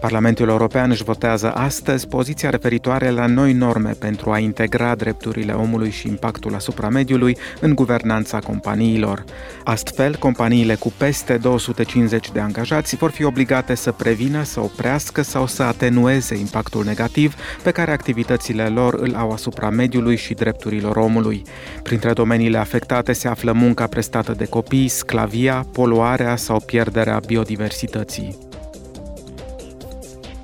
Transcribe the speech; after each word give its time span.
Parlamentul 0.00 0.48
European 0.48 0.90
își 0.90 1.04
votează 1.04 1.52
astăzi 1.52 2.08
poziția 2.08 2.50
referitoare 2.50 3.10
la 3.10 3.26
noi 3.26 3.52
norme 3.52 3.90
pentru 3.90 4.30
a 4.30 4.38
integra 4.38 4.94
drepturile 4.94 5.52
omului 5.52 5.90
și 5.90 6.08
impactul 6.08 6.54
asupra 6.54 6.88
mediului 6.88 7.36
în 7.60 7.74
guvernanța 7.74 8.38
companiilor. 8.38 9.24
Astfel, 9.64 10.16
companiile 10.16 10.74
cu 10.74 10.92
peste 10.96 11.36
250 11.36 12.30
de 12.32 12.40
angajați 12.40 12.96
vor 12.96 13.10
fi 13.10 13.24
obligate 13.24 13.74
să 13.74 13.92
prevină, 13.92 14.42
să 14.42 14.60
oprească 14.60 15.22
sau 15.22 15.46
să 15.46 15.62
atenueze 15.62 16.36
impactul 16.36 16.84
negativ 16.84 17.34
pe 17.62 17.70
care 17.70 17.90
activitățile 17.90 18.66
lor 18.66 18.94
îl 18.94 19.14
au 19.14 19.30
asupra 19.30 19.70
mediului 19.70 20.16
și 20.16 20.34
drepturilor 20.34 20.96
omului. 20.96 21.42
Printre 21.82 22.12
domeniile 22.12 22.58
afectate 22.58 23.12
se 23.12 23.28
află 23.28 23.52
munca 23.52 23.86
prestată 23.86 24.32
de 24.32 24.44
copii, 24.44 24.88
sclavia, 24.88 25.66
poluarea 25.72 26.36
sau 26.36 26.60
pierderea 26.60 27.20
biodiversității. 27.26 28.48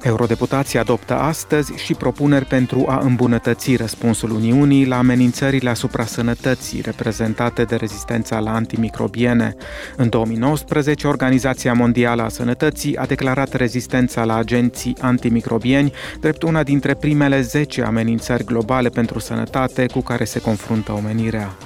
Eurodeputații 0.04 0.78
adoptă 0.78 1.14
astăzi 1.14 1.72
și 1.72 1.94
propuneri 1.94 2.44
pentru 2.44 2.84
a 2.88 2.98
îmbunătăți 2.98 3.76
răspunsul 3.76 4.30
Uniunii 4.30 4.86
la 4.86 4.98
amenințările 4.98 5.70
asupra 5.70 6.04
sănătății 6.04 6.80
reprezentate 6.80 7.62
de 7.62 7.76
rezistența 7.76 8.38
la 8.38 8.54
antimicrobiene. 8.54 9.54
În 9.96 10.08
2019, 10.08 11.06
Organizația 11.06 11.72
Mondială 11.72 12.22
a 12.22 12.28
Sănătății 12.28 12.96
a 12.96 13.06
declarat 13.06 13.52
rezistența 13.52 14.24
la 14.24 14.36
agenții 14.36 14.96
antimicrobieni 15.00 15.92
drept 16.20 16.42
una 16.42 16.62
dintre 16.62 16.94
primele 16.94 17.40
10 17.40 17.82
amenințări 17.82 18.44
globale 18.44 18.88
pentru 18.88 19.18
sănătate 19.18 19.86
cu 19.86 20.00
care 20.00 20.24
se 20.24 20.40
confruntă 20.40 20.92
omenirea. 20.92 21.56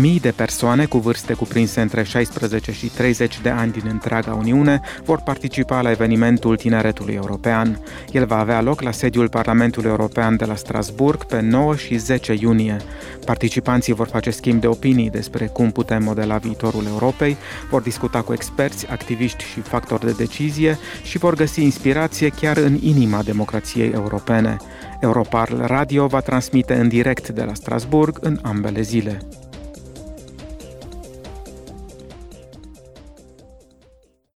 Mii 0.00 0.20
de 0.20 0.30
persoane 0.30 0.84
cu 0.84 0.98
vârste 0.98 1.32
cuprinse 1.32 1.80
între 1.80 2.02
16 2.02 2.72
și 2.72 2.86
30 2.86 3.40
de 3.42 3.48
ani 3.48 3.72
din 3.72 3.82
întreaga 3.90 4.34
Uniune 4.34 4.80
vor 5.04 5.20
participa 5.20 5.80
la 5.80 5.90
evenimentul 5.90 6.56
Tineretului 6.56 7.14
European. 7.14 7.80
El 8.10 8.26
va 8.26 8.38
avea 8.38 8.60
loc 8.60 8.80
la 8.80 8.90
sediul 8.90 9.28
Parlamentului 9.28 9.90
European 9.90 10.36
de 10.36 10.44
la 10.44 10.54
Strasburg 10.54 11.24
pe 11.24 11.40
9 11.40 11.76
și 11.76 11.96
10 11.96 12.34
iunie. 12.40 12.76
Participanții 13.24 13.94
vor 13.94 14.06
face 14.06 14.30
schimb 14.30 14.60
de 14.60 14.66
opinii 14.66 15.10
despre 15.10 15.46
cum 15.46 15.70
putem 15.70 16.02
modela 16.02 16.36
viitorul 16.36 16.86
Europei, 16.86 17.36
vor 17.70 17.82
discuta 17.82 18.22
cu 18.22 18.32
experți, 18.32 18.86
activiști 18.90 19.44
și 19.44 19.60
factori 19.60 20.04
de 20.04 20.14
decizie 20.16 20.78
și 21.02 21.18
vor 21.18 21.34
găsi 21.34 21.62
inspirație 21.62 22.28
chiar 22.28 22.56
în 22.56 22.78
inima 22.80 23.22
democrației 23.22 23.90
europene. 23.90 24.56
Europarl 25.00 25.54
Radio 25.60 26.06
va 26.06 26.20
transmite 26.20 26.74
în 26.74 26.88
direct 26.88 27.28
de 27.28 27.42
la 27.42 27.54
Strasburg 27.54 28.18
în 28.20 28.38
ambele 28.42 28.80
zile. 28.80 29.18